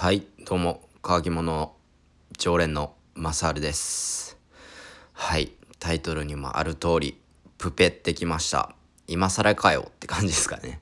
[0.00, 1.74] はいどうも乾き物
[2.38, 4.38] 常連のマサールです。
[5.12, 5.50] はい
[5.80, 7.20] タイトルにもある通り
[7.58, 8.76] プペってきました。
[9.08, 10.80] 今更かよって感じですかね。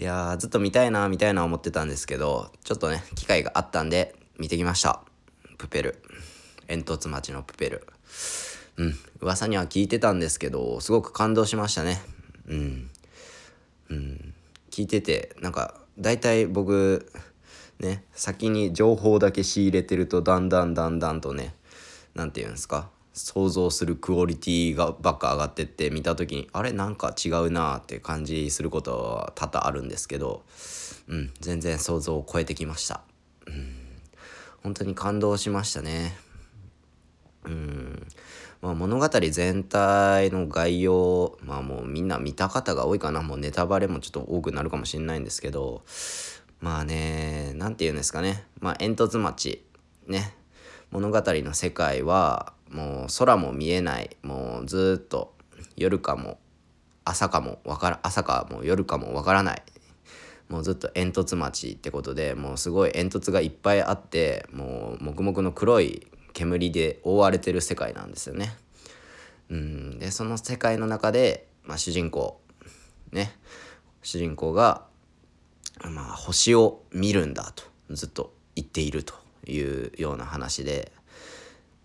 [0.00, 5.02] いやーずっと見たいな見たいな思ってたんですけどちょっとね機会があったんで見てきました。
[5.56, 6.02] プペル。
[6.66, 7.86] 煙突町のプペル。
[8.78, 12.02] うん噂には聞いてたんですけどすごく感動しましたね。
[12.48, 12.90] うん。
[13.90, 14.34] うん。
[14.72, 17.12] 聞いててなんか大体僕
[17.84, 21.54] ね先に情報だけ仕入れてるとだんだんだんだんとね
[22.14, 30.42] 何て言うんですか想像するクオリティがばっか上がってって見た時にあれなんか違うなって感じすることは多々あるんですけど、
[31.08, 33.02] うん、全然想像を超えてきました。
[33.46, 33.72] うん、
[34.64, 36.16] 本当に感動しましたね。
[37.44, 38.06] うん
[38.62, 45.82] まあ、物語全体の概要まあもうみんな見た方が多いかなもうネタバレもちょっと多くなるかもしれないんですけど
[46.60, 48.44] まあね何て言うんですかね。
[48.60, 49.64] まあ煙突町。
[50.06, 50.34] ね。
[50.90, 54.16] 物語の世界はもう空も見えない。
[54.22, 55.34] もうずっと
[55.76, 56.38] 夜かも
[57.04, 59.62] 朝かもわから朝かも夜かもわからない。
[60.48, 68.54] もうずっと煙突町ってことでもうすごい煙突がいっぱいあってもう黙々の黒い煙で覆われてる世界なんですよね。
[69.50, 72.40] うん、でその世界の中で、まあ、主人公。
[73.12, 73.32] ね。
[74.02, 74.84] 主人公が
[75.82, 79.14] まあ、星を見るんだとずっと言っていると
[79.46, 80.92] いうような話で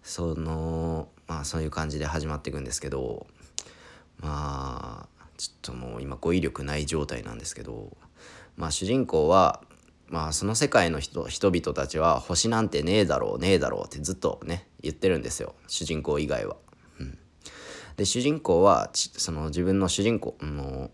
[0.03, 3.27] そのまあそういう感じで始まっていくんですけど
[4.19, 7.95] まあちょっともう今語彙力ない状態なんですけど
[8.57, 9.61] まあ主人公は
[10.07, 16.57] まあその世界の人人々たちは星なんてねえだろうねえだろうってずっとね言ってるんですよ主人公以外は。
[16.99, 17.17] うん、
[17.97, 20.89] で主人公はその自分の主人公の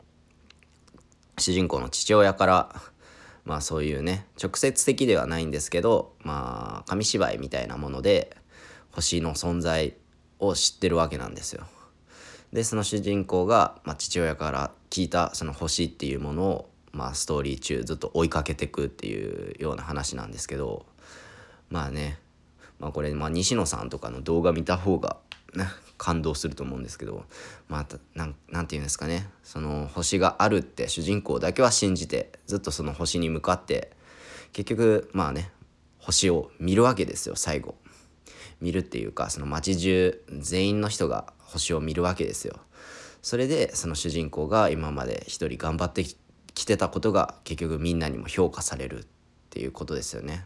[1.46, 2.76] 主人公の父親から
[3.44, 8.36] まあそういうね直接的ではないんですけどまあ紙芝居みたいなもので
[8.90, 9.94] 星の存在
[10.40, 11.66] を知ってるわけなんですよ。
[12.52, 20.86] でその主人公が、まあ、父親から聞いたその星っていうものを、まあ、ストーリー中ずっと追いかけてくっていうような話なんですけど
[21.70, 22.18] まあね、
[22.80, 25.18] まあ、これ、まあ、西野さんとかの動画見た方が
[25.54, 25.68] ね
[25.98, 27.26] 感動すると思うんですけど
[27.70, 29.30] まあなんて言うんですかね。
[29.44, 33.92] その星があるって主人公だけは信じてずっとその星に向かって
[34.54, 35.52] 結局まあね
[36.00, 37.76] 星を見るわけですよ最後。
[38.62, 42.56] 見るっていうかその街中全員の人が星を見るわけですよ。
[43.22, 46.04] それでその主人公が今まで一人頑張って
[46.54, 49.06] きてたことが結局みんなにも評価されるっ
[49.50, 50.46] ていうことですよね。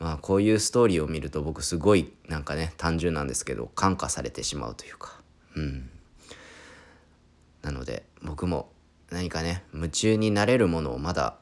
[0.00, 5.20] まあこういうストーリーを見ると僕すごいなんかね単純なんですけど感化されてしまうというか。
[5.54, 5.90] うん。
[7.62, 8.72] なので僕も
[9.10, 11.36] 何かね夢中になれるものをまだ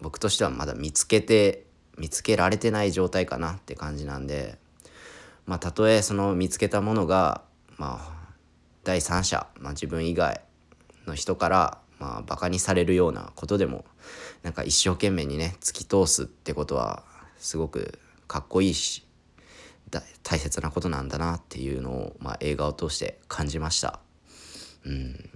[0.00, 1.64] 僕としてはまだ見つけて
[1.96, 4.58] 見つけられてない状態かなって感じなんで
[5.46, 7.42] まあたとえその見つけたものが
[7.78, 8.22] まあ
[8.82, 10.40] 第三者、まあ、自分以外
[11.06, 13.84] の人からまあバカにされるようなことでも
[14.42, 17.04] なんか一生懸命にね突き通すってことは
[17.42, 17.98] すごく
[18.28, 19.04] かっこいいし
[20.22, 24.00] 大切なことなんだなっていうのを、まあ、映画を通して感じました。
[24.86, 25.30] うん、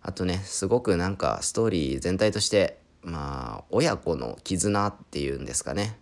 [0.00, 5.98] あとねすごくなんかストーリー全体としてまあ親子の絆っていうんですかね。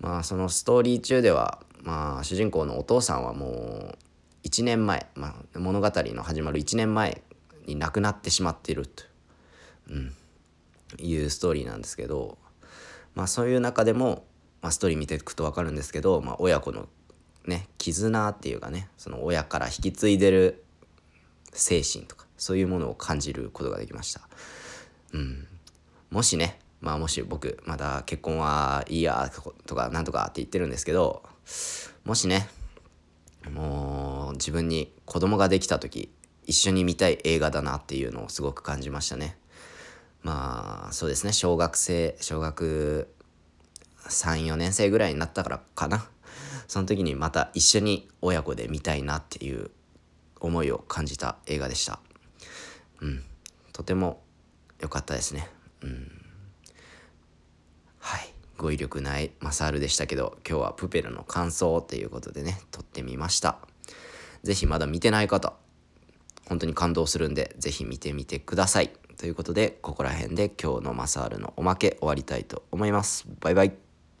[0.00, 3.98] まあそのストーリー中ではまあ主人公のお父さんはもう
[4.44, 7.22] 1年前、まあ、物語の始まる1年前
[7.66, 9.04] に亡くなってしまっていると、
[9.90, 10.12] うん、
[10.98, 12.38] いうストーリーなんですけど
[13.14, 14.24] まあそういう中でも
[14.62, 16.88] まあ、ストーリー見ていくと分かるんですけど、まあ、親子の
[17.46, 20.64] ね絆っていうかねその親から引き継いでる
[21.52, 24.22] 精神とかそういうものを感じることができました。
[25.12, 25.46] うん、
[26.10, 29.30] もしねまあもし僕まだ結婚はいいや
[29.66, 31.22] とかなんとかって言ってるんですけど
[32.04, 32.48] もしね
[33.50, 36.10] もう自分に子供ができた時
[36.46, 39.36] 一緒に見たい映画だなっていうのをすごく感じましたね。
[40.22, 43.08] まあそうですね小学生小学
[44.08, 46.08] 34年生ぐらいになったからかな。
[46.68, 49.70] その時にまた一緒に親子で見たいなっていう
[50.40, 52.00] 思いを感じた映画でした。
[53.00, 53.24] うん。
[53.72, 54.22] とても
[54.80, 55.48] 良かったですね。
[55.82, 56.10] うん。
[57.98, 58.32] はい。
[58.58, 63.58] 語彙力ないマサールでしたけど今日はプペルの感想っていうことでね撮ってみました。
[64.42, 65.54] 是非まだ見てない方
[66.48, 68.92] 本当に感動するんで是非見てみてください。
[69.16, 73.26] ということでここら辺で今日のマサールのおまけ終わりたいと思います。
[73.40, 73.91] バイバイ。